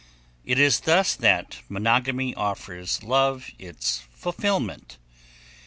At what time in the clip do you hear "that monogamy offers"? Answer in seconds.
1.17-3.03